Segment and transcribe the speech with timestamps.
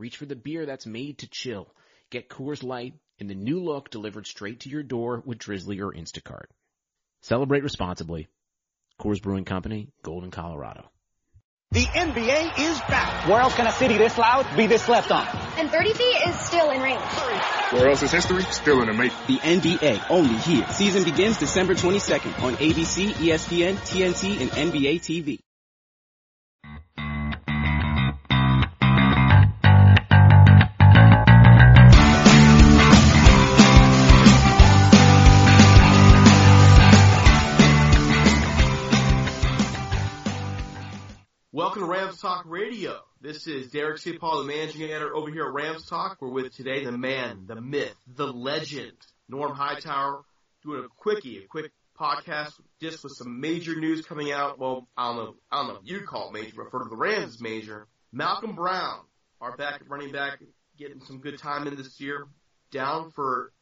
[0.00, 1.68] reach for the beer that's made to chill.
[2.10, 5.92] Get Coors Light in the new look delivered straight to your door with Drizzly or
[5.92, 6.46] Instacart.
[7.20, 8.28] Celebrate responsibly.
[8.98, 10.90] Coors Brewing Company, Golden, Colorado.
[11.72, 13.28] The NBA is back.
[13.28, 15.28] Where else can a city this loud be this left on?
[15.56, 17.00] And 30 feet is still in range.
[17.70, 19.16] Where else is history still in the making?
[19.28, 20.66] The NBA, only here.
[20.70, 25.38] Season begins December 22nd on ABC, ESPN, TNT, and NBA TV.
[41.60, 42.98] Welcome to Rams Talk Radio.
[43.20, 44.16] This is Derek C.
[44.16, 46.16] Paul, the managing editor over here at Rams Talk.
[46.18, 48.96] We're with today the man, the myth, the legend,
[49.28, 50.22] Norm Hightower,
[50.64, 54.58] doing a quickie, a quick podcast just with some major news coming out.
[54.58, 56.96] Well, I don't know, I don't know if you call it major, but for the
[56.96, 57.86] Rams major.
[58.10, 59.00] Malcolm Brown,
[59.42, 60.38] our back running back,
[60.78, 62.26] getting some good time in this year,
[62.72, 63.52] down for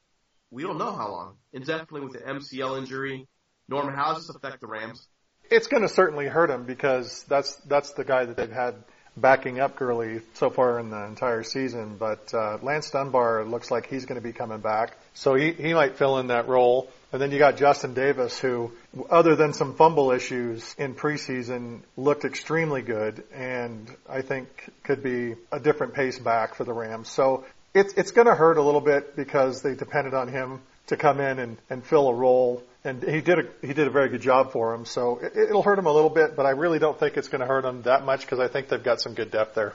[0.52, 3.26] we don't know how long, indefinitely with an MCL injury.
[3.66, 5.08] Norman, how does this affect the Rams?
[5.50, 8.74] It's going to certainly hurt him because that's that's the guy that they've had
[9.16, 11.96] backing up Gurley so far in the entire season.
[11.98, 15.74] But uh, Lance Dunbar looks like he's going to be coming back, so he he
[15.74, 16.90] might fill in that role.
[17.10, 18.70] And then you got Justin Davis, who,
[19.08, 25.34] other than some fumble issues in preseason, looked extremely good, and I think could be
[25.50, 27.08] a different pace back for the Rams.
[27.08, 30.96] So it's it's going to hurt a little bit because they depended on him to
[30.96, 34.08] come in and, and fill a role and he did a he did a very
[34.08, 34.84] good job for him.
[34.84, 37.40] So it, it'll hurt him a little bit, but I really don't think it's going
[37.40, 39.74] to hurt him that much because I think they've got some good depth there.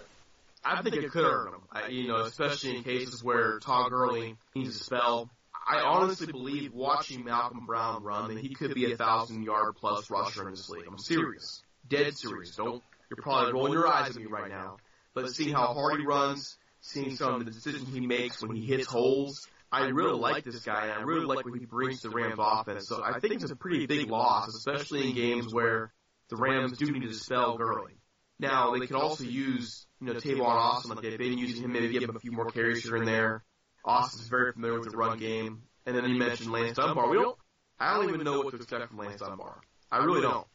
[0.65, 1.61] I think it could hurt him.
[1.71, 5.29] I, you know, especially in cases where Todd Gurley needs a spell.
[5.65, 10.09] I honestly believe watching Malcolm Brown run that he could be a thousand yard plus
[10.09, 10.85] rusher in this league.
[10.87, 12.55] I'm serious, dead serious.
[12.55, 14.77] Don't you're probably rolling your eyes at me right now,
[15.13, 18.65] but seeing how hard he runs, seeing some of the decisions he makes when he
[18.65, 22.09] hits holes, I really like this guy, and I really like what he brings to
[22.09, 22.87] the Rams offense.
[22.87, 25.91] So I think it's a pretty big loss, especially in games where
[26.29, 27.93] the Rams do need to spell Gurley.
[28.39, 31.89] Now they could also use, you know, Tavon Austin like they've been using him, maybe
[31.89, 33.43] give him a few more carries here and there.
[33.83, 35.63] Austin's very familiar with the run game.
[35.85, 37.09] And then you mentioned Lance Dunbar.
[37.09, 37.37] We don't,
[37.79, 39.59] I don't even know what to expect from Lance Dunbar.
[39.91, 40.47] I really don't.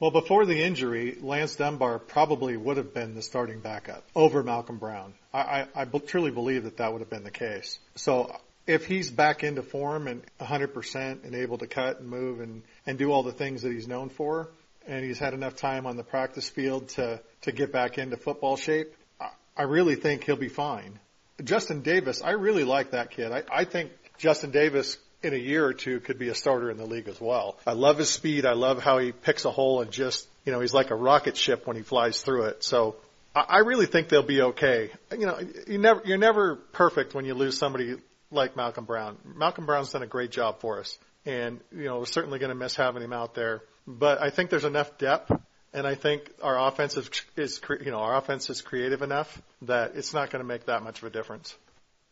[0.00, 4.78] Well, before the injury, Lance Dunbar probably would have been the starting backup over Malcolm
[4.78, 5.14] Brown.
[5.32, 7.78] I, I, I truly believe that that would have been the case.
[7.94, 8.34] So
[8.66, 12.98] if he's back into form and 100% and able to cut and move and, and
[12.98, 14.48] do all the things that he's known for,
[14.86, 18.56] and he's had enough time on the practice field to, to get back into football
[18.56, 20.98] shape, I, I really think he'll be fine.
[21.42, 23.32] Justin Davis, I really like that kid.
[23.32, 26.76] I, I think Justin Davis in a year or two could be a starter in
[26.76, 27.58] the league as well.
[27.66, 28.44] I love his speed.
[28.44, 31.36] I love how he picks a hole and just, you know, he's like a rocket
[31.36, 32.64] ship when he flies through it.
[32.64, 32.96] So
[33.34, 34.90] I really think they'll be okay.
[35.10, 37.96] You know, you never, you're never perfect when you lose somebody
[38.32, 39.18] like Malcolm Brown.
[39.24, 42.54] Malcolm Brown's done a great job for us, and you know we're certainly going to
[42.54, 43.62] miss having him out there.
[43.86, 45.30] But I think there's enough depth,
[45.72, 49.92] and I think our offense is, is you know our offense is creative enough that
[49.94, 51.54] it's not going to make that much of a difference.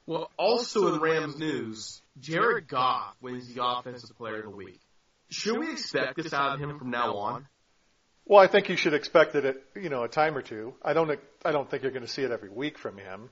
[0.07, 4.81] Well, also in Rams news, Jared Goff wins the Offensive Player of the Week.
[5.29, 7.47] Should we expect this out of him from now on?
[8.25, 10.75] Well, I think you should expect it at you know a time or two.
[10.83, 13.31] I don't I don't think you're going to see it every week from him.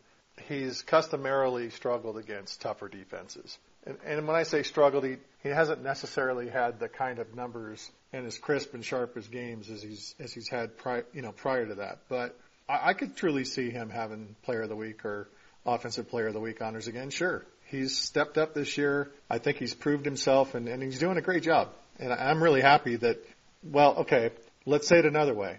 [0.49, 3.59] He's customarily struggled against tougher defenses.
[3.87, 7.91] And, and when I say struggled, he, he hasn't necessarily had the kind of numbers
[8.13, 11.33] and as crisp and sharp as games as he's as he's had prior you know
[11.33, 11.99] prior to that.
[12.09, 12.39] But
[12.69, 15.29] I, I could truly see him having Player of the Week or
[15.67, 17.11] Offensive Player of the Week honors again.
[17.11, 19.11] Sure, he's stepped up this year.
[19.29, 21.69] I think he's proved himself, and, and he's doing a great job.
[21.99, 23.19] And I'm really happy that.
[23.63, 24.31] Well, okay,
[24.67, 25.59] let's say it another way.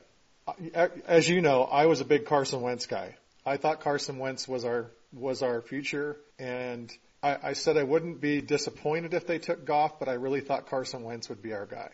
[1.05, 3.15] As you know, I was a big Carson Wentz guy.
[3.45, 6.91] I thought Carson Wentz was our was our future, and
[7.24, 10.69] I, I said I wouldn't be disappointed if they took Goff, but I really thought
[10.69, 11.89] Carson Wentz would be our guy.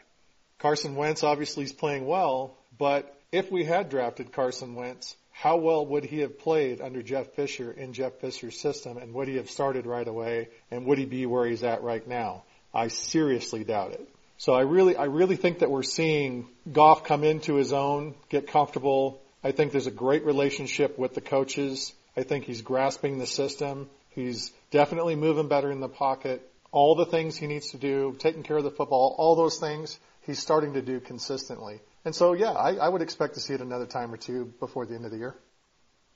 [0.59, 5.85] Carson Wentz obviously is playing well, but if we had drafted Carson Wentz, how well
[5.85, 9.49] would he have played under Jeff Fisher in Jeff Fisher's system, and would he have
[9.49, 12.43] started right away, and would he be where he's at right now?
[12.73, 14.09] I seriously doubt it.
[14.37, 18.47] So I really, I really think that we're seeing Goff come into his own, get
[18.47, 19.21] comfortable.
[19.45, 21.93] I think there's a great relationship with the coaches.
[22.17, 23.91] I think he's grasping the system.
[24.09, 26.41] He's definitely moving better in the pocket.
[26.71, 29.99] All the things he needs to do, taking care of the football, all those things
[30.21, 31.79] he's starting to do consistently.
[32.05, 34.87] And so, yeah, I, I would expect to see it another time or two before
[34.87, 35.35] the end of the year.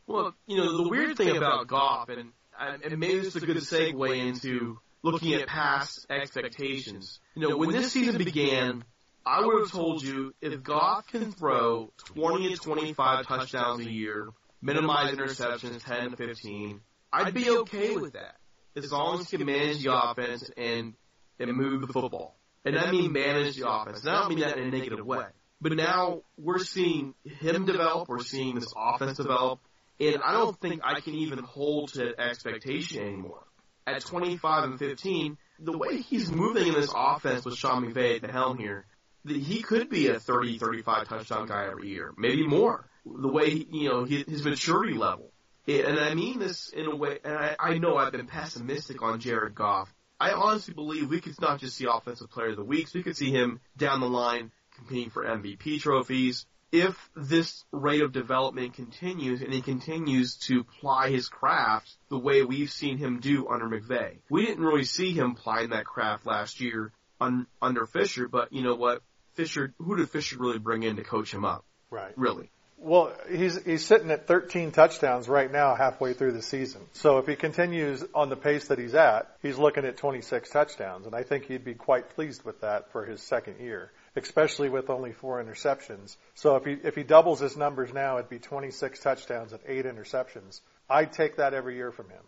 [0.08, 3.58] Well, you know, the weird thing about Goff, and, and maybe this is a good
[3.58, 7.20] segue into looking at past expectations.
[7.36, 8.84] You know, when this season began,
[9.30, 14.30] I would have told you if Goff can throw 20 to 25 touchdowns a year,
[14.60, 16.82] minimize interceptions 10 to 15,
[17.14, 18.38] I'd be okay with that.
[18.76, 20.96] As long as he can manage the offense and,
[21.38, 22.38] and move the football.
[22.66, 24.02] And I mean manage the offense.
[24.02, 25.26] And I don't mean that in a negative way.
[25.62, 29.60] But now we're seeing him develop, we're seeing this offense develop,
[30.00, 33.44] and I don't think I can even hold to that expectation anymore.
[33.86, 38.22] At 25 and 15, the way he's moving in this offense with Sean McVay at
[38.24, 38.86] the helm here,
[39.28, 42.90] he could be a 30, 35 touchdown guy every year, maybe more.
[43.06, 45.32] The way, you know, his maturity level.
[45.68, 49.20] And I mean this in a way, and I, I know I've been pessimistic on
[49.20, 49.94] Jared Goff.
[50.20, 53.16] I honestly believe we could not just see Offensive Player of the Week, we could
[53.16, 56.46] see him down the line competing for MVP trophies.
[56.72, 62.44] If this rate of development continues and he continues to ply his craft the way
[62.44, 64.20] we've seen him do under McVay.
[64.30, 68.64] We didn't really see him plying that craft last year un, under Fisher, but you
[68.64, 69.02] know what?
[69.40, 71.64] Fisher, who did Fisher really bring in to coach him up?
[71.90, 72.12] Right.
[72.18, 72.52] Really.
[72.78, 76.82] Well, he's he's sitting at 13 touchdowns right now, halfway through the season.
[76.92, 81.06] So if he continues on the pace that he's at, he's looking at 26 touchdowns,
[81.06, 84.90] and I think he'd be quite pleased with that for his second year, especially with
[84.90, 86.18] only four interceptions.
[86.36, 89.86] So if he if he doubles his numbers now, it'd be 26 touchdowns and eight
[89.86, 90.60] interceptions.
[90.90, 92.24] I'd take that every year from him.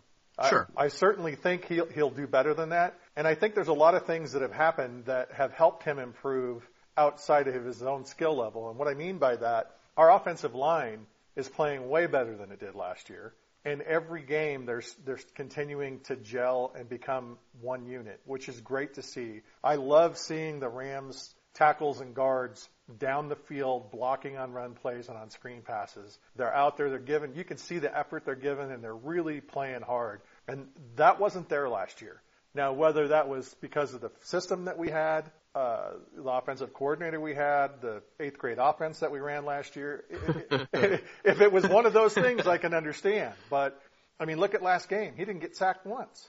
[0.48, 0.66] Sure.
[0.74, 3.74] I, I certainly think he'll he'll do better than that, and I think there's a
[3.74, 8.04] lot of things that have happened that have helped him improve outside of his own
[8.04, 8.68] skill level.
[8.70, 11.06] And what I mean by that our offensive line
[11.36, 13.34] is playing way better than it did last year.
[13.64, 18.94] And every game, they're, they're continuing to gel and become one unit, which is great
[18.94, 19.42] to see.
[19.62, 22.68] I love seeing the Rams tackles and guards
[22.98, 26.18] down the field blocking on run plays and on screen passes.
[26.34, 29.40] They're out there, they're giving, you can see the effort they're giving and they're really
[29.40, 30.22] playing hard.
[30.48, 30.66] And
[30.96, 32.20] that wasn't there last year.
[32.54, 37.20] Now, whether that was because of the system that we had uh, the offensive coordinator
[37.20, 40.04] we had, the eighth grade offense that we ran last year.
[40.72, 43.34] if it was one of those things, I can understand.
[43.50, 43.78] But
[44.18, 45.14] I mean, look at last game.
[45.16, 46.28] He didn't get sacked once.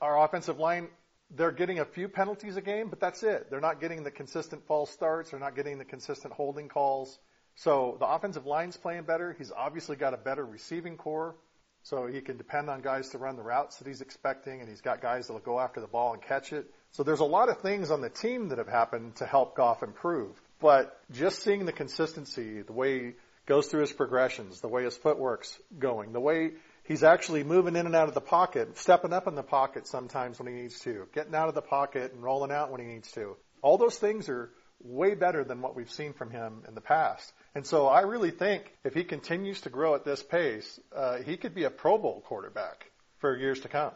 [0.00, 0.88] Our offensive line,
[1.30, 3.48] they're getting a few penalties a game, but that's it.
[3.50, 5.30] They're not getting the consistent false starts.
[5.30, 7.18] They're not getting the consistent holding calls.
[7.56, 9.34] So the offensive line's playing better.
[9.36, 11.36] He's obviously got a better receiving corps.
[11.84, 14.80] So he can depend on guys to run the routes that he's expecting, and he's
[14.80, 16.72] got guys that'll go after the ball and catch it.
[16.92, 19.82] So there's a lot of things on the team that have happened to help Goff
[19.82, 20.40] improve.
[20.60, 23.12] But just seeing the consistency, the way he
[23.44, 26.52] goes through his progressions, the way his footwork's going, the way
[26.84, 30.38] he's actually moving in and out of the pocket, stepping up in the pocket sometimes
[30.38, 33.12] when he needs to, getting out of the pocket and rolling out when he needs
[33.12, 33.36] to.
[33.60, 34.50] All those things are
[34.82, 37.30] way better than what we've seen from him in the past.
[37.54, 41.36] And so I really think if he continues to grow at this pace, uh, he
[41.36, 43.92] could be a Pro Bowl quarterback for years to come.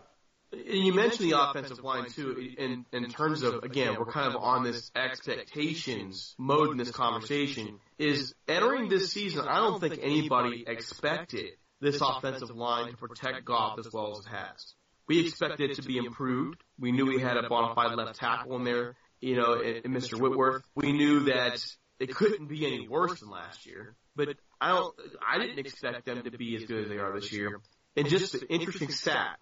[0.52, 4.40] And you mentioned the offensive line too, in, in terms of, again, we're kind of
[4.40, 10.64] on this expectations mode in this conversation, is entering this season, I don't think anybody
[10.66, 11.50] expected
[11.80, 14.74] this offensive line to protect Goff as well as it has.
[15.06, 16.62] We expected it to be improved.
[16.78, 19.92] We knew we had a bona fide left tackle in there, you know, in, in
[19.92, 20.18] Mr.
[20.18, 20.62] Whitworth.
[20.74, 21.62] We knew that
[21.98, 24.28] it couldn't be any worse than last year, but
[24.60, 24.94] I don't,
[25.26, 27.60] I didn't expect them to be as good as they are this year.
[27.96, 29.38] And just an interesting stat,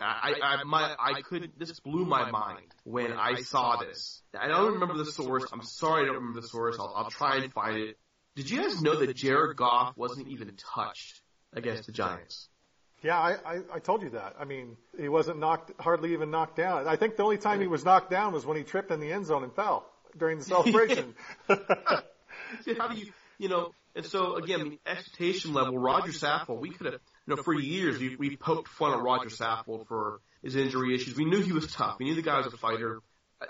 [0.00, 4.22] I, I, my, I couldn't, this blew my mind when I saw this.
[4.38, 5.44] I don't remember the source.
[5.52, 6.76] I'm sorry I don't remember the source.
[6.78, 7.98] I'll, I'll try and find it.
[8.36, 11.22] Did you guys know that Jared Goff wasn't even touched
[11.54, 12.48] against the Giants?
[13.02, 14.36] Yeah, I, I, I told you that.
[14.38, 16.86] I mean, he wasn't knocked, hardly even knocked down.
[16.86, 19.12] I think the only time he was knocked down was when he tripped in the
[19.12, 21.14] end zone and fell during the celebration.
[21.48, 26.86] How do you, you know, and so again, the expectation level, Roger Saffold, we could
[26.86, 30.94] have, you know, for years we, we poked fun at Roger Saffold for his injury
[30.94, 31.16] issues.
[31.16, 31.96] We knew he was tough.
[31.98, 33.00] We knew the guy was a fighter.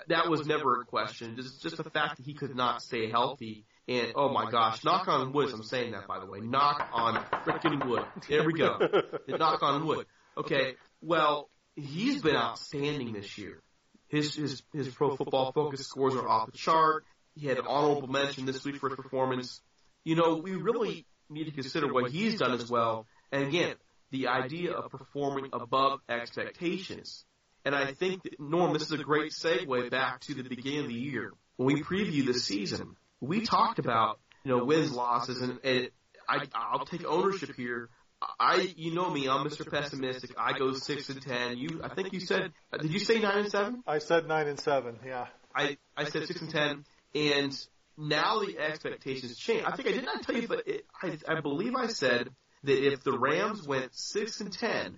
[0.07, 1.35] That was never a question.
[1.35, 3.65] Just, just the fact that he could not stay healthy.
[3.87, 5.49] And oh my gosh, knock on wood.
[5.53, 6.39] I'm saying that by the way.
[6.39, 8.03] Knock on freaking wood.
[8.27, 8.79] There we go.
[9.27, 10.05] knock on wood.
[10.37, 10.75] Okay.
[11.01, 13.61] Well, he's been outstanding this year.
[14.07, 17.05] His his his pro football focus scores are off the chart.
[17.35, 19.61] He had honorable mention this week for his performance.
[20.03, 23.05] You know, we really need to consider what he's done as well.
[23.31, 23.75] And again,
[24.11, 27.25] the idea of performing above expectations.
[27.65, 30.87] And I think that, Norm, this is a great segue back to the beginning of
[30.87, 31.33] the year.
[31.57, 35.89] When we preview the season, we talked about, you know, wins, losses, and, and
[36.29, 37.89] I, I'll take ownership here.
[38.39, 39.69] I, you know me, I'm Mr.
[39.69, 40.31] Pessimistic.
[40.37, 41.57] I go six and ten.
[41.57, 43.83] You, I think you said, uh, did you say nine and seven?
[43.85, 44.97] I said nine and seven.
[45.05, 45.27] Yeah.
[45.53, 49.63] I, I said six and ten, and now the expectations change.
[49.65, 52.29] I think I did not tell you, but it, I, I believe I said
[52.63, 54.97] that if the Rams went six and ten,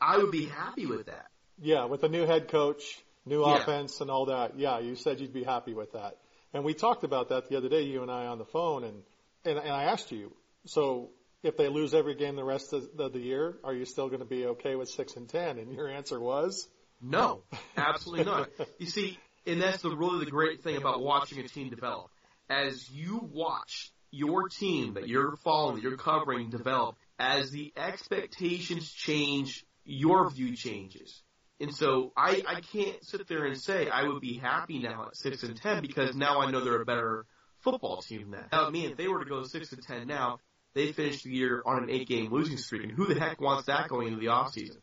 [0.00, 1.26] I would be happy with that.
[1.60, 3.58] Yeah, with a new head coach, new yeah.
[3.58, 4.58] offense, and all that.
[4.58, 6.16] Yeah, you said you'd be happy with that.
[6.52, 9.02] And we talked about that the other day, you and I on the phone, and
[9.44, 10.34] and, and I asked you,
[10.66, 11.10] so
[11.46, 14.20] if they lose every game the rest of the, the year, are you still going
[14.20, 15.58] to be okay with six and ten?
[15.58, 16.68] And your answer was
[17.00, 17.42] no,
[17.76, 18.48] absolutely not.
[18.78, 22.10] You see, and that's the really the great thing about watching a team develop.
[22.48, 28.90] As you watch your team that you're following, that you're covering develop, as the expectations
[28.90, 31.22] change, your view changes.
[31.60, 35.16] And so I, I can't sit there and say I would be happy now at
[35.16, 37.26] six and ten because now I know they're a better
[37.60, 38.50] football team than that.
[38.50, 40.38] That would mean if they were to go six and ten now,
[40.76, 42.84] they finish the year on an eight game losing streak.
[42.84, 44.76] And who the heck wants that going into the off season?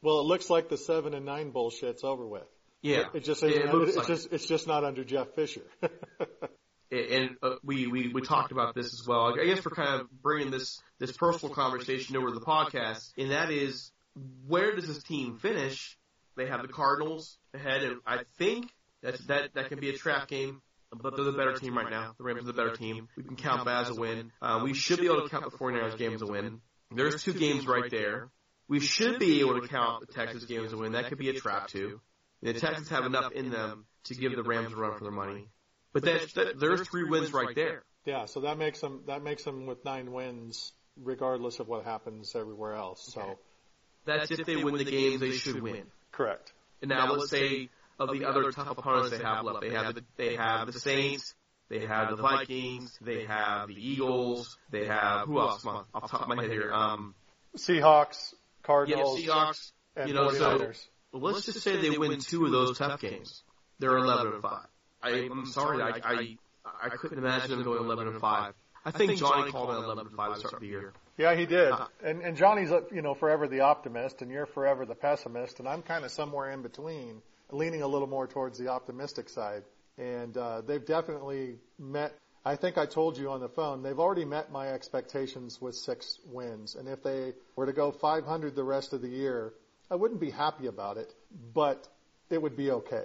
[0.00, 2.46] Well, it looks like the seven and nine bullshit's over with.
[2.80, 5.62] Yeah, it, it just it, it it's like just it's just not under Jeff Fisher.
[6.90, 9.34] and uh, we, we we talked about this as well.
[9.38, 13.30] I guess we're kind of bringing this this personal conversation over to the podcast, and
[13.30, 13.92] that is
[14.46, 15.98] where does this team finish?
[16.36, 18.70] They have the Cardinals ahead, and I think
[19.02, 20.62] that that that can be a trap game.
[20.92, 22.14] But they're the better team right now.
[22.16, 23.08] The Rams are the better team.
[23.16, 24.32] We can count that as a win.
[24.40, 26.60] Uh, we should be able to count the 49ers game as a win.
[26.94, 28.30] There's two games right there.
[28.68, 30.92] We should be able to count the Texas game as a win.
[30.92, 32.00] That could be a trap too.
[32.42, 35.48] The Texans have enough in them to give the Rams a run for their money.
[35.92, 37.82] But that, that, there's three wins right there.
[38.04, 42.36] Yeah, so that makes them that makes them with nine wins, regardless of what happens
[42.36, 43.12] everywhere else.
[43.12, 43.38] So
[44.04, 45.84] that's if they win the games they should win.
[46.12, 46.52] Correct.
[46.82, 50.04] And now let's say of the other tough opponents they have left, they have the,
[50.16, 51.34] they have the Saints,
[51.68, 55.64] they have the Vikings, they have the Eagles, they have who else?
[55.66, 57.14] Off the top of my head here, um,
[57.56, 60.76] Seahawks, Cardinals, yeah, Seahawks, and you know, 49ers.
[61.12, 63.42] so let's just say they win two of those tough games.
[63.78, 64.52] They're 11 and 5.
[65.02, 66.36] I, I'm sorry, I, I,
[66.84, 68.54] I couldn't imagine them going 11 and 5.
[68.84, 70.92] I think Johnny called it 11 and 5 to start the year.
[71.18, 71.72] Yeah, he did.
[71.72, 75.68] Uh, and and Johnny's you know forever the optimist, and you're forever the pessimist, and
[75.68, 79.62] I'm kind of somewhere in between, leaning a little more towards the optimistic side.
[79.98, 82.12] And uh, they've definitely met.
[82.44, 86.18] I think I told you on the phone they've already met my expectations with six
[86.26, 89.52] wins, and if they were to go 500 the rest of the year,
[89.90, 91.12] I wouldn't be happy about it,
[91.54, 91.88] but
[92.30, 93.04] it would be okay.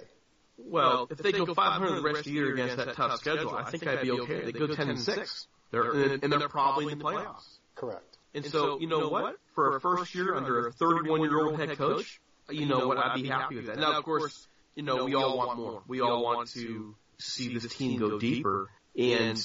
[0.58, 3.70] Well, if they go 500 the rest of the year against that tough schedule, I
[3.70, 4.44] think I'd be okay.
[4.44, 5.46] They go 10 and 6.
[5.70, 7.46] They're, and, and they're probably in the playoffs.
[7.74, 8.18] Correct.
[8.34, 9.36] And so, you know what?
[9.54, 12.20] For a first year under a 31 year old head coach,
[12.50, 12.98] you know what?
[12.98, 13.78] I'd be happy with that.
[13.78, 15.82] Now, of course, you know, we all want more.
[15.86, 18.68] We all want to see this team go deeper.
[18.96, 19.38] And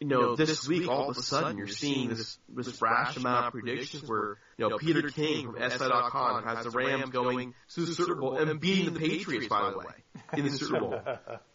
[0.00, 3.52] you know, this week all of a sudden you're seeing this this rash amount of
[3.52, 8.14] predictions where you know Peter King from SI.com has the Rams going to the Super
[8.14, 9.94] Bowl and beating the Patriots, by the way,
[10.36, 11.00] in the Super Bowl.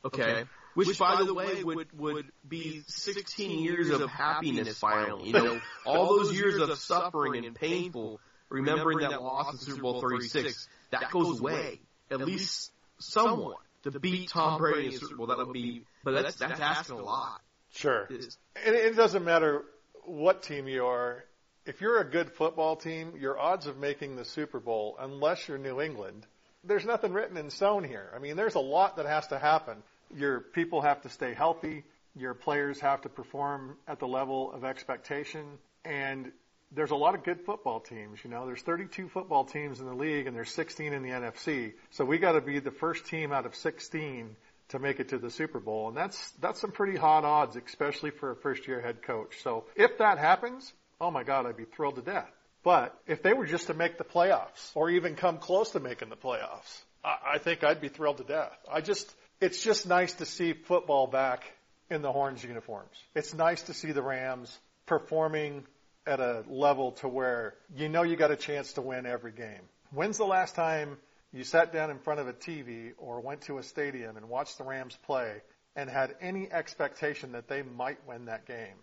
[0.06, 0.46] Okay.
[0.75, 5.27] Which, by the way, would would be 16 years of happiness finally.
[5.27, 10.00] You know, all those years of suffering and painful, remembering that loss in Super Bowl
[10.00, 11.79] 36, that goes away.
[12.12, 15.27] At least somewhat to beat Tom Brady in Super Bowl.
[15.27, 17.41] That would be, but that's that's asking a lot.
[17.72, 18.08] Sure.
[18.10, 19.63] And it doesn't matter
[20.05, 21.24] what team you are.
[21.65, 25.60] If you're a good football team, your odds of making the Super Bowl, unless you're
[25.60, 26.25] New England,
[26.63, 28.12] there's nothing written in stone here.
[28.15, 29.77] I mean, there's a lot that has to happen.
[30.15, 31.84] Your people have to stay healthy.
[32.15, 35.46] Your players have to perform at the level of expectation.
[35.86, 36.31] And
[36.72, 38.20] there's a lot of good football teams.
[38.24, 41.74] You know, there's 32 football teams in the league and there's 16 in the NFC.
[41.92, 44.36] So we got to be the first team out of 16
[44.70, 45.88] to make it to the Super Bowl.
[45.88, 49.42] And that's, that's some pretty hot odds, especially for a first year head coach.
[49.44, 50.72] So if that happens,
[51.02, 52.30] oh my God, I'd be thrilled to death.
[52.64, 56.10] But if they were just to make the playoffs or even come close to making
[56.10, 58.58] the playoffs, I, I think I'd be thrilled to death.
[58.72, 59.12] I just,
[59.42, 61.52] it's just nice to see football back
[61.90, 62.96] in the Horns uniforms.
[63.16, 65.66] It's nice to see the Rams performing
[66.06, 69.62] at a level to where you know you got a chance to win every game.
[69.91, 70.98] When's the last time
[71.32, 74.58] you sat down in front of a TV or went to a stadium and watched
[74.58, 75.41] the Rams play
[75.75, 78.75] and had any expectation that they might win that game?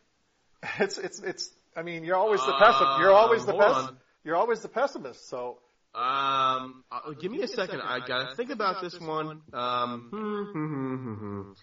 [0.81, 1.51] It's it's it's.
[1.77, 2.99] I mean, you're always the pessimist.
[3.01, 3.93] You're always the pessimist.
[4.25, 5.29] You're always the pessimist.
[5.29, 5.59] So
[5.95, 7.81] Um, uh, give me a second.
[7.83, 9.43] I gotta think about this one.
[9.53, 10.09] Um,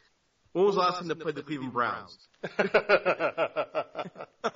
[0.54, 2.18] when was the last time they played the Cleveland Browns?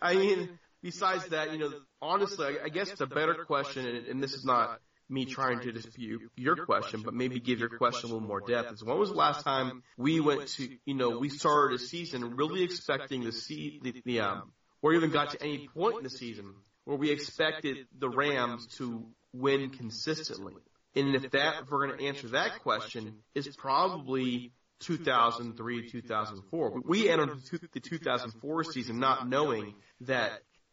[0.00, 4.06] I mean, besides that, you know, honestly, I, I guess it's a better question, and,
[4.06, 8.10] and this is not me trying to dispute your question, but maybe give your question
[8.10, 8.72] a little more depth.
[8.72, 12.36] Is when was the last time we went to, you know, we started a season
[12.36, 14.52] really expecting to see the, the um,
[14.82, 16.54] or even got to any point in the season
[16.84, 20.54] where we expected the Rams to win consistently.
[20.94, 26.82] And if that, if we're going to answer that question, is probably 2003, 2004.
[26.84, 27.38] We entered
[27.72, 30.32] the 2004 season not knowing that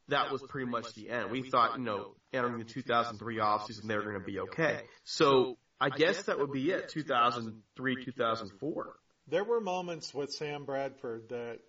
[0.09, 1.31] that was pretty much the end.
[1.31, 4.81] We thought, you know, entering the 2003 offseason, they were going to be okay.
[5.03, 8.95] So I guess that would be it, 2003, 2004.
[9.29, 11.59] There were moments with Sam Bradford that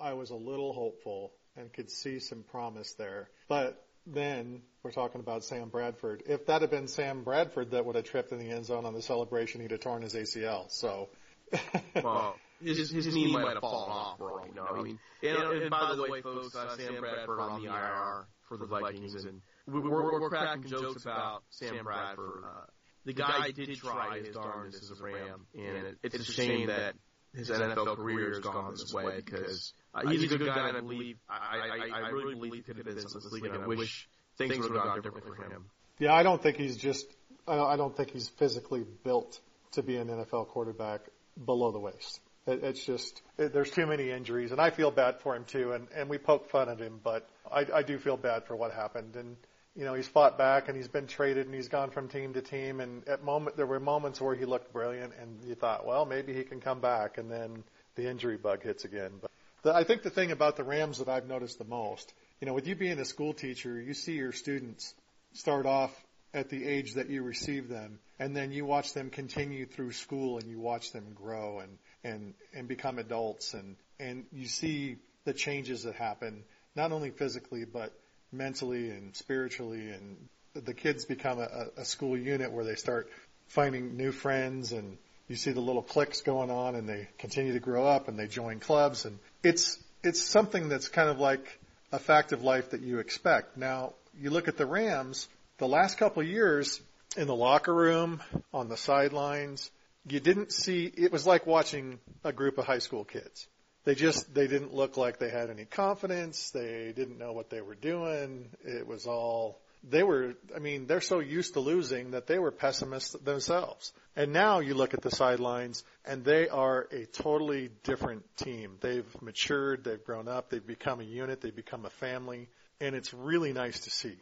[0.00, 3.30] I was a little hopeful and could see some promise there.
[3.48, 6.22] But then we're talking about Sam Bradford.
[6.26, 8.94] If that had been Sam Bradford that would have tripped in the end zone on
[8.94, 10.70] the celebration, he'd have torn his ACL.
[10.70, 11.08] So,
[12.02, 14.44] Well, his, his knee might have fallen off, bro.
[14.46, 17.68] You know, I mean, and, and by the way, folks, uh, Sam Bradford on the
[17.68, 22.44] IR for the Vikings, and we- we're, we're cracking jokes about Sam Bradford.
[22.44, 22.64] Uh,
[23.04, 26.94] the guy did try his darndest as a Ram, and it, it's a shame that
[27.34, 30.80] his NFL career has gone this way because uh, he's a good guy, and I
[30.80, 33.66] believe, I, I, I really believe he could have been something this league, and I
[33.66, 35.64] wish things would have gone differently for him.
[35.98, 37.06] yeah, I don't think he's just,
[37.46, 39.40] I don't- I don't think he's physically built
[39.72, 41.02] to be an NFL quarterback
[41.44, 42.20] below the waist.
[42.46, 45.72] It, it's just, it, there's too many injuries and I feel bad for him too.
[45.72, 48.72] And, and we poke fun at him, but I, I do feel bad for what
[48.72, 49.16] happened.
[49.16, 49.36] And,
[49.76, 52.42] you know, he's fought back and he's been traded and he's gone from team to
[52.42, 52.80] team.
[52.80, 56.34] And at moment, there were moments where he looked brilliant and you thought, well, maybe
[56.34, 57.18] he can come back.
[57.18, 59.12] And then the injury bug hits again.
[59.20, 59.30] But
[59.62, 62.54] the, I think the thing about the Rams that I've noticed the most, you know,
[62.54, 64.94] with you being a school teacher, you see your students
[65.32, 65.92] start off
[66.34, 70.38] at the age that you receive them and then you watch them continue through school
[70.38, 75.32] and you watch them grow and and and become adults and and you see the
[75.32, 76.44] changes that happen
[76.76, 77.92] not only physically but
[78.30, 83.08] mentally and spiritually and the kids become a, a school unit where they start
[83.46, 87.60] finding new friends and you see the little cliques going on and they continue to
[87.60, 91.58] grow up and they join clubs and it's it's something that's kind of like
[91.92, 93.56] a fact of life that you expect.
[93.56, 96.80] Now, you look at the Rams, the last couple of years
[97.16, 99.70] in the locker room, on the sidelines,
[100.08, 103.46] you didn't see it was like watching a group of high school kids.
[103.84, 106.50] They just they didn't look like they had any confidence.
[106.50, 108.50] They didn't know what they were doing.
[108.64, 112.50] It was all they were I mean, they're so used to losing that they were
[112.50, 113.92] pessimists themselves.
[114.14, 118.76] And now you look at the sidelines and they are a totally different team.
[118.80, 122.48] They've matured, they've grown up, they've become a unit, they've become a family,
[122.80, 124.18] and it's really nice to see.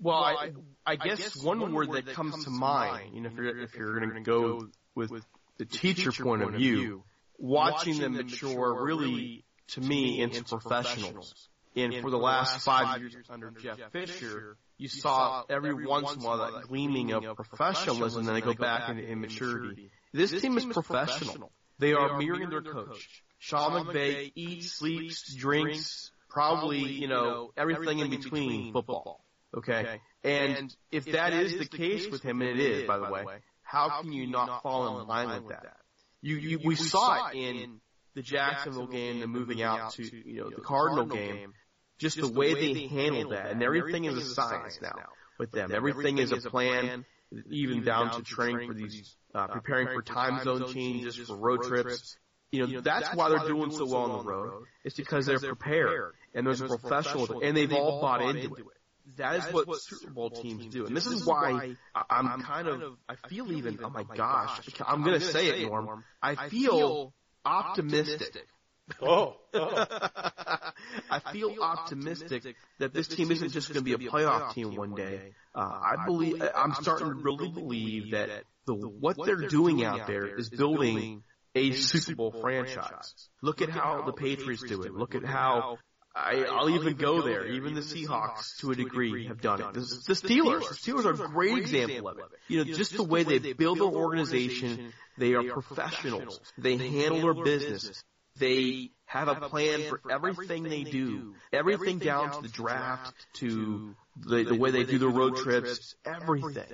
[0.00, 0.50] Well, I,
[0.84, 4.14] I guess one word that comes to mind, you know, if you're if you're going
[4.14, 5.10] to go with
[5.58, 7.02] the teacher point of view,
[7.38, 11.48] watching them mature really, to me, into professionals.
[11.76, 16.24] And for the last five years under Jeff Fisher, you saw every once in a
[16.24, 19.90] while that gleaming of professionalism, and then they go back into immaturity.
[20.12, 21.52] This team is professional.
[21.78, 23.22] They are mirroring their coach.
[23.38, 29.22] Sean McVay eats, sleeps, drinks, probably, you know, everything in between football.
[29.56, 30.00] Okay?
[30.24, 33.24] And if that is the case with him, and it is, by the way,
[33.62, 35.76] how can you not fall in line with that?
[36.22, 37.80] You, you, we saw it in
[38.14, 41.52] the Jacksonville game, the moving out to, you know, the Cardinal game,
[41.98, 44.94] just the way they handled that, and everything is a science now
[45.38, 45.70] with them.
[45.72, 47.04] Everything is a plan,
[47.50, 52.16] even down to training for these, uh, preparing for time zone changes, for road trips.
[52.52, 54.64] You know, that's why they're doing so well on the road.
[54.84, 58.64] It's because they're prepared, and there's a professional, and they've all bought into it.
[59.16, 61.76] That is what Super Bowl teams do, and this is why
[62.10, 66.04] I'm kind of, I feel even, oh my gosh, I'm gonna say it, Norm.
[66.22, 67.14] I feel
[67.44, 68.46] optimistic.
[69.00, 69.86] Oh, oh.
[71.10, 74.94] I feel optimistic that this team isn't just going to be a playoff team one
[74.94, 75.32] day.
[75.54, 80.36] Uh, I believe I'm starting to really believe that the what they're doing out there
[80.36, 81.22] is building
[81.54, 83.28] a Super Bowl franchise.
[83.42, 84.92] Look at how the Patriots do it.
[84.92, 85.78] Look at how
[86.16, 87.46] I, I'll even go there.
[87.46, 89.74] Even the Seahawks, to a degree, have done it.
[89.74, 92.24] The, the Steelers, the Steelers are a great example of it.
[92.48, 96.40] You know, just the way they build their organization, they are professionals.
[96.56, 98.02] They handle their business.
[98.38, 104.44] They have a plan for everything they do, everything down to the draft, to the,
[104.44, 106.64] the way they do their road trips, everything.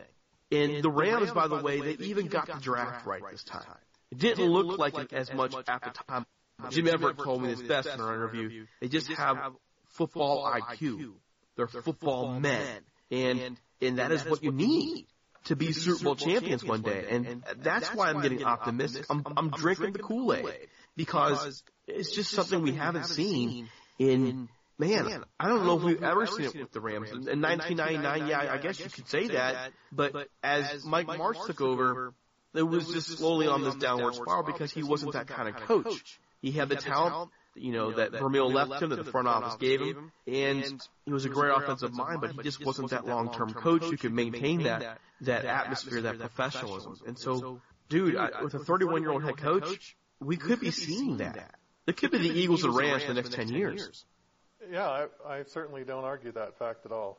[0.52, 3.64] And the Rams, by the way, they even got the draft right this time.
[4.10, 6.26] It didn't look like it as much at the time
[6.70, 8.66] Jim Everett told me this best in our interview.
[8.80, 9.38] They just have
[9.90, 11.14] football IQ.
[11.56, 15.06] They're football men, and and that is what you need
[15.44, 17.06] to be Super Bowl champions one day.
[17.10, 19.06] And that's why I'm getting optimistic.
[19.10, 24.48] I'm I'm drinking the Kool Aid because it's just something we haven't seen in.
[24.78, 27.10] Man, I don't know if we've ever seen it with the Rams.
[27.10, 29.70] In 1999, yeah, I guess you could say that.
[29.92, 32.14] But as Mike Martz took over,
[32.54, 36.18] it was just slowly on this downward spiral because he wasn't that kind of coach.
[36.42, 39.80] He had the talent, you know, that Vermeil left him, that the front office gave
[39.80, 43.84] him, and he was a great offensive mind, but he just wasn't that long-term coach
[43.84, 46.96] who could maintain that that atmosphere, that professionalism.
[47.06, 51.54] And so, dude, I, with a 31-year-old head coach, we could be seeing that.
[51.86, 54.04] It could be the Eagles and Rams in the next 10 years.
[54.70, 57.18] Yeah, I, I certainly don't argue that fact at all.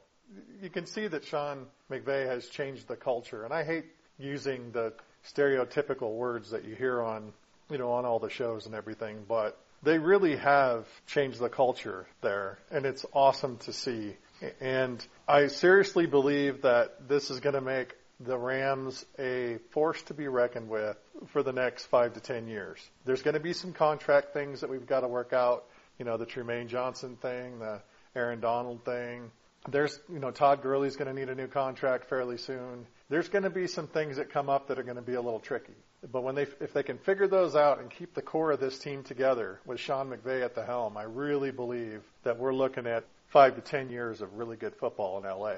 [0.62, 3.86] You can see that Sean McVay has changed the culture, and I hate
[4.18, 4.94] using the
[5.26, 7.34] stereotypical words that you hear on
[7.70, 12.08] you know, on all the shows and everything, but they really have changed the culture
[12.22, 14.16] there, and it's awesome to see.
[14.62, 20.14] And I seriously believe that this is going to make the Rams a force to
[20.14, 20.98] be reckoned with
[21.28, 22.80] for the next five to ten years.
[23.06, 25.66] There's going to be some contract things that we've got to work out.
[26.00, 27.82] You know, the Trumaine Johnson thing, the
[28.16, 29.32] Aaron Donald thing.
[29.70, 32.86] There's, you know, Todd Gurley's going to need a new contract fairly soon.
[33.10, 35.22] There's going to be some things that come up that are going to be a
[35.22, 35.76] little tricky.
[36.12, 38.78] But when they, if they can figure those out and keep the core of this
[38.78, 43.06] team together with Sean McVay at the helm, I really believe that we're looking at
[43.28, 45.56] five to ten years of really good football in LA.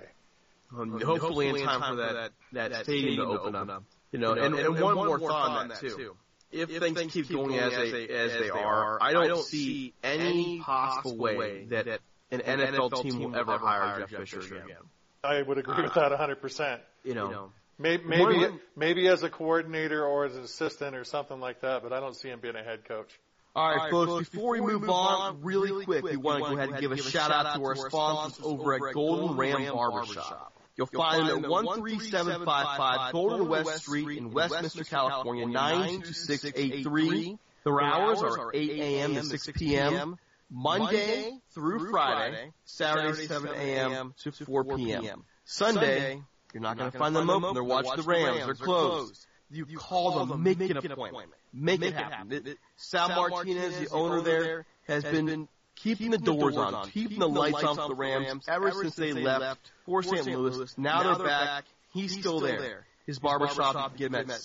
[0.77, 3.69] Um, hopefully, hopefully, in time, time for that, that, that stadium, to open up.
[3.69, 3.84] up.
[4.12, 6.15] You know, you know and, and, and, one, one more thought on that too.
[6.51, 10.60] If, if things, things keep going as they, as they are, I don't see any
[10.60, 11.88] possible way that
[12.31, 14.77] an NFL team will ever hire Jeff Fisher again.
[15.23, 16.79] I would agree with that 100%.
[17.03, 21.61] You know, Maybe maybe, maybe as a coordinator or as an assistant or something like
[21.61, 23.19] that, but I don't see him being a head coach.
[23.55, 26.17] All right, All right folks, folks, before, we move, move on, really, really quick, we
[26.17, 29.38] want to go ahead and give a shout out to our sponsors over at Golden
[29.38, 30.53] Ram Barbershop.
[30.77, 37.38] You'll find them at 13755 Golden West Street in Westminster, California, 92683.
[37.63, 39.15] Their hours are 8 a.m.
[39.15, 40.17] to 6 p.m.
[40.51, 44.13] Monday through Friday, Saturday 7 a.m.
[44.19, 45.23] to 4 p.m.
[45.45, 46.21] Sunday,
[46.55, 47.53] you're not, going to find them open.
[47.53, 48.45] They're watching the Rams.
[48.45, 49.27] They're closed.
[49.51, 51.29] You call them, make an appointment.
[51.53, 52.55] Make it happen.
[52.77, 57.75] Sal Martinez, the owner there, has been keeping the doors on, keeping the lights on
[57.75, 60.25] for the Rams ever since they left for St.
[60.25, 60.73] Louis.
[60.77, 61.65] Now they're back.
[61.93, 62.85] He's still there.
[63.05, 64.39] His barbershop, you can get him at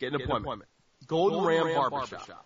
[0.00, 0.64] Get an appointment.
[1.06, 2.44] Golden Ram Barbershop.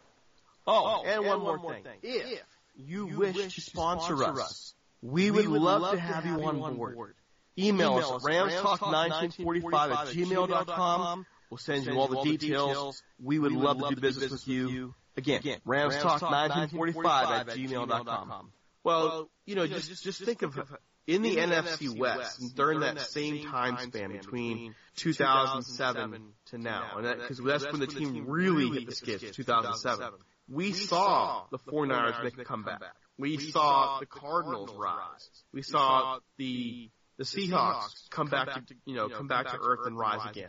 [0.67, 1.85] Oh, oh, and one more thing.
[2.03, 2.43] If
[2.77, 7.15] you wish to sponsor us, we would, love, to have, you on board.
[7.59, 11.27] Email, us at ramstalk1945 at gmail.com.
[11.51, 13.03] We'll send you all the details.
[13.23, 14.95] We would, love, to do business with you.
[15.17, 18.53] Again, Again ramstalk1945 at gmail.com.
[18.85, 20.59] Well, you know, just, just think of
[21.07, 27.39] in the NFC West during that same time span between 2007 to now, and because
[27.39, 30.11] that's when the team really hit the skids, 2007.
[30.49, 32.83] We saw the 49ers make a comeback.
[33.19, 35.31] We saw the Cardinals rise.
[35.53, 39.97] We saw the the Seahawks come back to you know come back to earth and
[39.97, 40.49] rise again.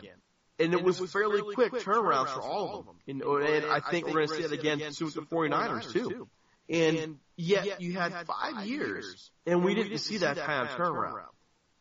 [0.58, 2.96] And it was fairly quick turnarounds for all of them.
[3.08, 6.28] And, and I think we're going to see it again soon with the 49ers too.
[6.68, 11.26] And yet you had five years, and we didn't see that kind of turnaround.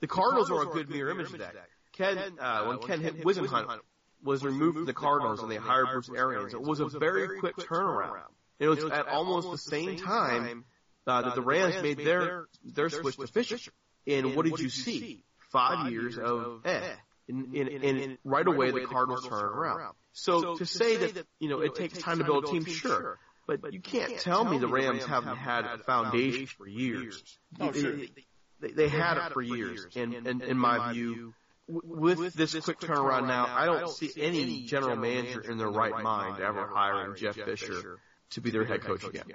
[0.02, 1.56] The Cardinals are a good mirror image of that.
[1.94, 3.80] Ken, uh, when Ken Whisenhunt
[4.24, 7.56] was removed from the Cardinals and they hired Bruce Arians, it was a very quick
[7.58, 8.24] turnaround.
[8.60, 10.73] It was at almost the same time uh,
[11.06, 13.72] that the Rams made their their switch to Fisher.
[14.08, 15.24] And what did you see?
[15.52, 16.82] Five years of eh.
[17.30, 19.94] And, and, and right away the Cardinals turned around.
[20.12, 23.18] So to say that, you know, it takes time to build a team, sure.
[23.48, 27.22] but you can't tell me the Rams haven't had a foundation for years.
[27.60, 27.72] Oh.
[27.72, 31.34] They, they had it for years, and, and in my view,
[31.68, 36.04] w- with this quick turnaround now, I don't see any general manager in their right
[36.04, 38.00] mind ever hiring Jeff Fisher
[38.32, 39.26] to be their head coach again.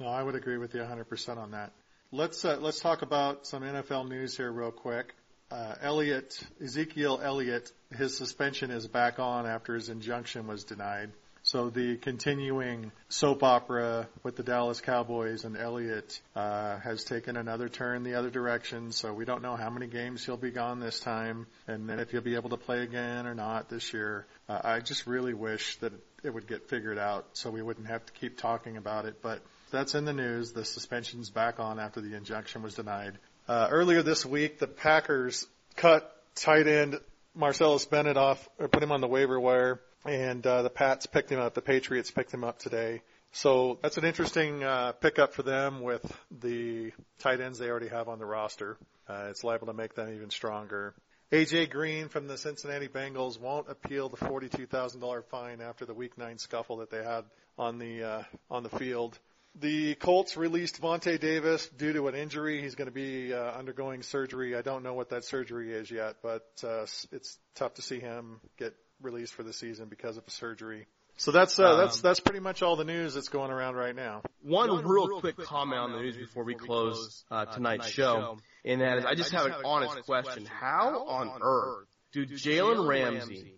[0.00, 1.72] No, I would agree with you 100% on that.
[2.10, 5.14] Let's uh, let's talk about some NFL news here real quick.
[5.50, 11.10] Uh, Elliott, Ezekiel Elliott, his suspension is back on after his injunction was denied.
[11.42, 17.68] So the continuing soap opera with the Dallas Cowboys and Elliott uh, has taken another
[17.68, 18.92] turn the other direction.
[18.92, 22.10] So we don't know how many games he'll be gone this time, and then if
[22.10, 24.24] he'll be able to play again or not this year.
[24.48, 25.92] Uh, I just really wish that
[26.24, 29.22] it would get figured out so we wouldn't have to keep talking about it.
[29.22, 30.52] But that's in the news.
[30.52, 33.18] The suspension's back on after the injunction was denied.
[33.46, 36.98] Uh, earlier this week, the Packers cut tight end
[37.36, 41.30] Martellus Bennett off, or put him on the waiver wire, and uh, the Pats picked
[41.30, 41.54] him up.
[41.54, 43.02] The Patriots picked him up today.
[43.32, 48.08] So that's an interesting uh, pickup for them with the tight ends they already have
[48.08, 48.76] on the roster.
[49.08, 50.94] Uh, it's liable to make them even stronger.
[51.34, 56.38] AJ Green from the Cincinnati Bengals won't appeal the $42,000 fine after the Week Nine
[56.38, 57.24] scuffle that they had
[57.58, 59.18] on the uh, on the field.
[59.56, 62.62] The Colts released Vontae Davis due to an injury.
[62.62, 64.54] He's going to be uh, undergoing surgery.
[64.54, 68.40] I don't know what that surgery is yet, but uh, it's tough to see him
[68.56, 70.86] get released for the season because of a surgery.
[71.16, 74.22] So that's uh, that's that's pretty much all the news that's going around right now.
[74.42, 77.88] One, One real, real quick, quick comment on the news before we close uh, tonight's
[77.88, 82.88] show, and that is I just have an honest question: How on earth do Jalen
[82.88, 83.54] Ramsey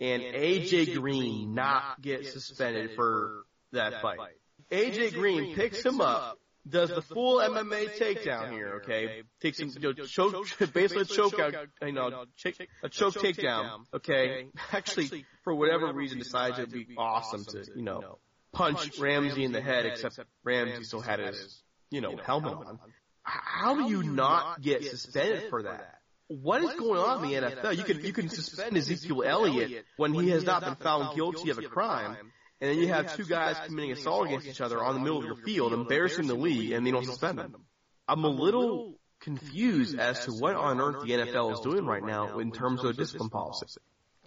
[0.00, 4.18] and AJ Green not get suspended for that fight?
[4.70, 6.38] AJ Green picks him up,
[6.68, 9.22] does the full MMA takedown here, okay?
[9.40, 12.24] Takes him, you know, choke, basically a choke out, you know,
[12.82, 14.46] a choke takedown, okay?
[14.72, 18.18] Actually, for whatever reason, decides it'd be awesome to, you know,
[18.52, 22.78] punch Ramsey in the head, except Ramsey still had his, you know, helmet on.
[23.22, 26.00] How do you not get suspended for that?
[26.28, 27.76] What is going on in the NFL?
[27.76, 31.58] You can you can suspend Ezekiel Elliott when he has not been found guilty of
[31.58, 32.16] a crime,
[32.64, 35.24] and then you have two guys committing assault against each other on the middle of
[35.26, 37.54] your field, embarrassing the league, and they don't suspend them.
[38.08, 42.38] I'm a little confused as to what on earth the NFL is doing right now
[42.38, 43.66] in terms of discipline policy.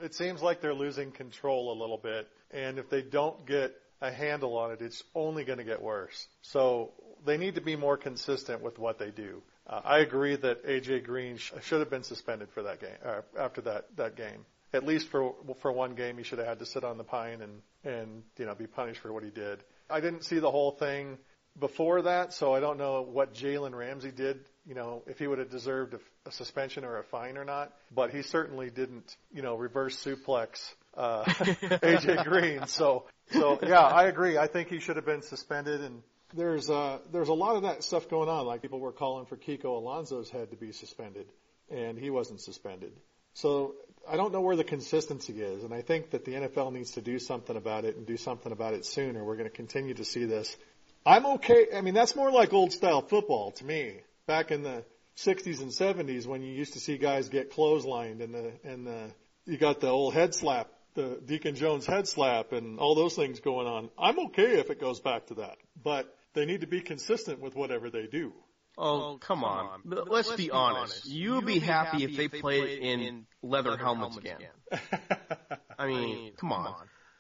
[0.04, 4.12] It seems like they're losing control a little bit, and if they don't get a
[4.12, 6.28] handle on it, it's only going to get worse.
[6.44, 6.92] So
[7.26, 9.42] they need to be more consistent with what they do.
[9.66, 13.22] Uh, I agree that AJ Green sh- should have been suspended for that game uh,
[13.40, 16.66] after that that game at least for for one game, he should have had to
[16.66, 19.64] sit on the pine and and you know be punished for what he did.
[19.90, 21.18] I didn't see the whole thing
[21.60, 24.40] before that, so I don't know what Jalen Ramsey did.
[24.66, 27.74] You know, if he would have deserved a, a suspension or a fine or not,
[27.94, 29.16] but he certainly didn't.
[29.34, 32.68] You know, reverse suplex uh, AJ Green.
[32.68, 34.38] So so yeah, I agree.
[34.38, 36.02] I think he should have been suspended and.
[36.34, 38.46] There's uh there's a lot of that stuff going on.
[38.46, 41.26] Like people were calling for Kiko Alonso's head to be suspended,
[41.72, 42.92] and he wasn't suspended.
[43.38, 43.76] So
[44.10, 47.02] I don't know where the consistency is, and I think that the NFL needs to
[47.02, 49.94] do something about it and do something about it soon, or we're going to continue
[49.94, 50.58] to see this.
[51.06, 51.68] I'm okay.
[51.76, 53.98] I mean, that's more like old style football to me.
[54.26, 54.84] Back in the
[55.18, 59.12] 60s and 70s, when you used to see guys get clotheslined and the and the
[59.46, 63.40] you got the old head slap, the Deacon Jones head slap, and all those things
[63.40, 63.92] going on.
[64.00, 67.56] I'm okay if it goes back to that, but they need to be consistent with
[67.56, 68.34] whatever they do.
[68.78, 69.82] Oh, oh, come on.
[69.86, 70.80] Let's, Let's be, be honest.
[70.80, 71.06] honest.
[71.08, 74.38] You would be happy if they played it in leather helmets again.
[75.80, 76.76] I mean, come on.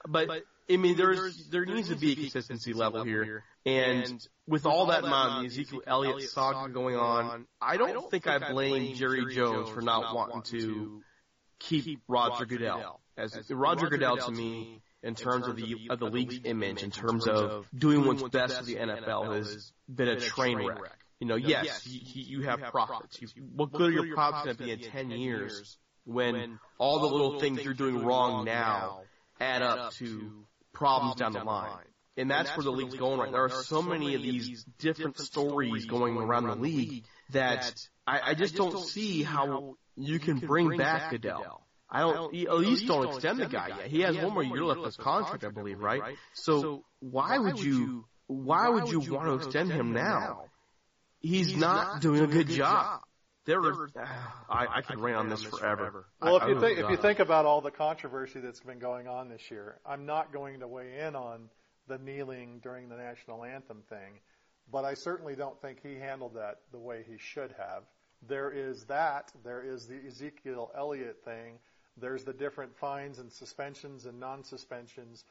[0.07, 0.29] But,
[0.69, 3.43] I mean, there's, there needs to be a consistency level here.
[3.65, 8.27] And with all that in mind, the Ezekiel Elliott saga going on, I don't think
[8.27, 11.01] I blame Jerry Jones for not wanting to
[11.59, 13.01] keep Roger Goodell.
[13.17, 17.27] As Roger Goodell to me, in terms of the of the league's image, in terms
[17.27, 20.97] of doing what's best for the NFL, has been a train wreck.
[21.19, 23.19] You know, yes, yes you, you have profits.
[23.21, 27.07] You, what good are your profits going to be in 10 years when all the
[27.07, 29.01] little things you're doing wrong now
[29.39, 31.77] add up to problems down the line?
[32.17, 33.31] And that's where the league's going right.
[33.31, 37.73] There are so many of these different stories going around the league that
[38.07, 41.63] I, I just don't see how you can bring back Goodell.
[41.89, 43.87] I don't, at least don't extend the guy yet.
[43.87, 46.15] He has one more year left of his contract, I believe, right?
[46.33, 50.45] So why would you, why would you want to extend him now?
[51.27, 52.85] He's, he's not, not, doing a good, good job.
[52.85, 53.01] job.
[53.45, 53.89] There are,
[54.49, 56.05] I, I could rant on this forever.
[56.21, 59.29] Well, if you think if you think about all the controversy that's been going on
[59.29, 61.49] this year, I'm not going to weigh in on
[61.87, 64.19] the kneeling during the national anthem thing,
[64.69, 67.83] but I certainly don't think he handled that the way he should have.
[68.27, 69.31] There is that.
[69.45, 71.59] There is the Ezekiel Elliott thing.
[71.95, 75.23] There's the different fines and suspensions and non-suspensions.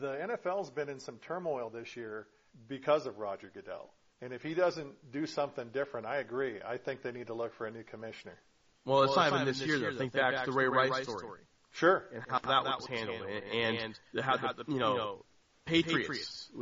[0.00, 2.26] The NFL's been in some turmoil this year
[2.68, 3.90] because of Roger Goodell.
[4.22, 6.58] And if he doesn't do something different, I agree.
[6.66, 8.38] I think they need to look for a new commissioner.
[8.84, 9.96] Well, it's not even this year, though.
[9.96, 11.40] Think back to the Ray Rice story.
[11.72, 12.04] Sure.
[12.12, 13.20] And how that was handled.
[13.52, 15.24] And, and how the, you know,
[15.66, 16.50] Patriots.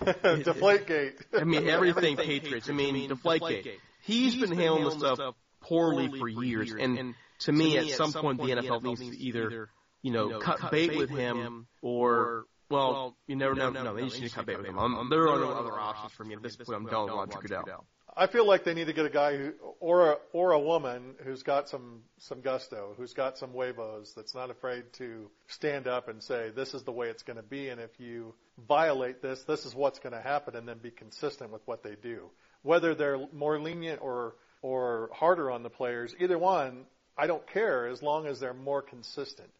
[0.00, 1.20] Deflategate.
[1.34, 2.68] I mean, everything Patriots.
[2.68, 3.78] I mean, Deflategate.
[4.02, 6.72] He's been handling this stuff poorly for years.
[6.72, 9.68] And to me, at some point, the NFL needs to either,
[10.02, 13.70] you know, cut bait with him or, well, you never know.
[13.70, 14.78] No, they just need to cut bait with him.
[14.78, 16.68] I'm, there are no other options for me at this point.
[16.70, 17.84] I'm done with Roger Goodell.
[18.16, 21.14] I feel like they need to get a guy who, or a, or a woman
[21.24, 26.08] who's got some, some gusto, who's got some huevos, that's not afraid to stand up
[26.08, 28.34] and say, this is the way it's going to be, and if you
[28.66, 31.94] violate this, this is what's going to happen, and then be consistent with what they
[32.02, 32.28] do.
[32.62, 37.86] Whether they're more lenient or, or harder on the players, either one, I don't care
[37.86, 39.50] as long as they're more consistent.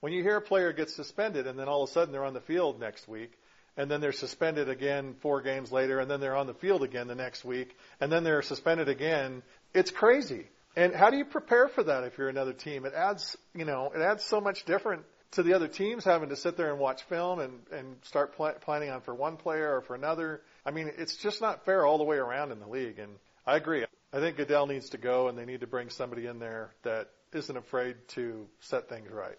[0.00, 2.34] When you hear a player get suspended and then all of a sudden they're on
[2.34, 3.32] the field next week,
[3.76, 7.06] and then they're suspended again four games later, and then they're on the field again
[7.06, 9.42] the next week, and then they're suspended again.
[9.72, 10.46] It's crazy.
[10.76, 12.84] And how do you prepare for that if you're another team?
[12.86, 16.36] It adds, you know, it adds so much different to the other teams having to
[16.36, 19.80] sit there and watch film and and start pl- planning on for one player or
[19.82, 20.42] for another.
[20.64, 22.98] I mean, it's just not fair all the way around in the league.
[22.98, 23.12] And
[23.46, 23.84] I agree.
[24.12, 27.10] I think Goodell needs to go, and they need to bring somebody in there that
[27.32, 29.38] isn't afraid to set things right.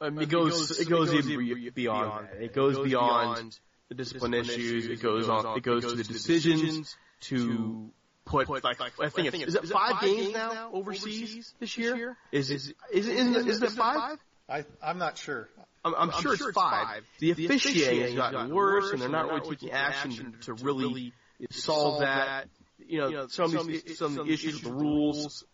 [0.00, 2.42] Um, it, goes, it goes, it goes even beyond that.
[2.42, 3.58] It goes beyond
[3.88, 4.86] the discipline issues.
[4.86, 5.58] It goes on.
[5.58, 7.90] It goes to the decisions to
[8.24, 12.16] put like I think it's is it five games now overseas this year?
[12.32, 14.18] Is is is isn't is it five?
[14.48, 15.48] I I'm not sure.
[15.82, 17.04] I'm, I'm, sure, it's five.
[17.20, 21.14] The officiating has gotten worse, and they're not really taking action to really
[21.50, 22.48] solve that.
[22.78, 25.44] You know, some of these some issues with the rules.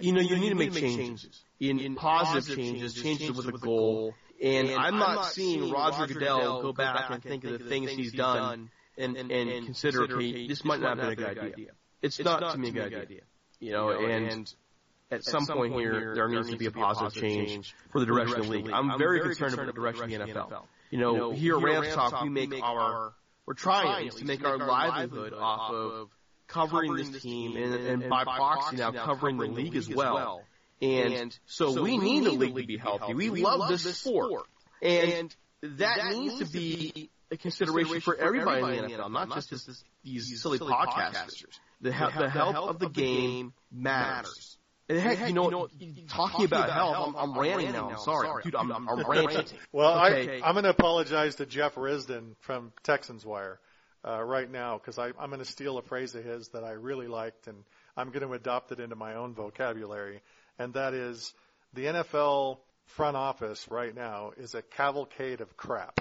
[0.00, 4.14] You know, you need to make changes in positive changes, changes with a goal.
[4.42, 8.70] And, I'm, not seeing Roger Goodell go back and think of the things he's done
[8.98, 11.70] and, and, and consider, okay, this might not have been a good idea.
[12.02, 13.22] It's not to me a good idea.
[13.58, 14.52] You know, and
[15.10, 18.46] at some point here, there needs to be a positive change for the direction of
[18.46, 18.70] the league.
[18.72, 20.64] I'm very concerned about the direction of the NFL.
[20.90, 23.14] You know, here at Rams Talk, we make our,
[23.46, 26.10] we're trying to make our livelihood off of
[26.46, 30.42] covering this team and, and by proxy now covering the league as well.
[30.80, 33.14] And, and so, so, we need the league to be healthy.
[33.14, 34.44] We, we love this sport.
[34.82, 39.50] And that, that needs to be a consideration for everybody in the NFL, not just
[39.50, 41.44] this, these silly podcasters.
[41.80, 44.58] The, he- the health of the game matters.
[44.88, 45.68] And heck, you know,
[46.08, 47.90] talking about health, I'm, I'm ranting now.
[47.90, 48.54] I'm sorry, dude.
[48.54, 49.58] I'm, I'm ranting.
[49.72, 50.40] Well, okay.
[50.40, 53.58] I, I'm going to apologize to Jeff Risdon from Texans Wire
[54.06, 57.08] uh, right now because I'm going to steal a phrase of his that I really
[57.08, 57.64] liked, and
[57.96, 60.20] I'm going to adopt it into my own vocabulary
[60.58, 61.34] and that is
[61.74, 66.00] the NFL front office right now is a cavalcade of crap.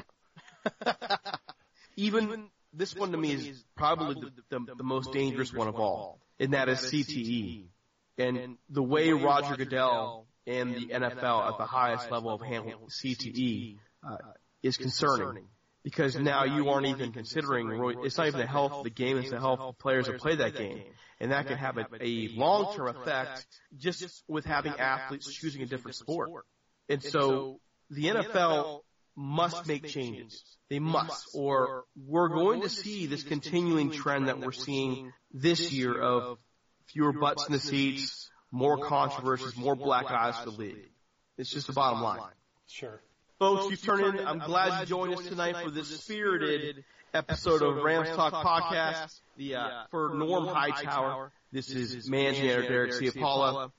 [1.96, 2.30] Even
[2.74, 5.76] this, this one to me is probably the, the, the, the most dangerous one of
[5.76, 7.66] all, and that is CTE.
[8.18, 13.78] And the way Roger Goodell and the NFL at the highest level of handling CTE
[14.08, 14.18] uh,
[14.64, 15.46] is concerning
[15.86, 17.70] because now you aren't even considering
[18.04, 20.36] it's not even the health of the game, it's the health of players that play
[20.36, 20.82] that game.
[21.20, 23.46] And that can have a, a long-term effect
[23.78, 26.32] just with having athletes choosing a different sport.
[26.90, 27.60] And so
[27.92, 28.80] the NFL
[29.16, 30.44] must make changes.
[30.72, 36.02] They must, or we're going to see this continuing trend that we're seeing this year
[36.02, 36.40] of
[36.88, 40.90] fewer butts in the seats, more controversies, more black eyes for the league.
[41.38, 42.22] It's just the bottom line.
[42.66, 43.00] Sure.
[43.46, 44.28] Folks, you turned in.
[44.28, 49.20] I'm glad you joined us tonight for this spirited episode of Rams Talk Podcast.
[49.38, 53.72] The uh, for Norm Hightower, this is managing editor Derek Ciapala.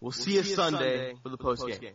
[0.00, 1.94] We'll see you Sunday for the post game.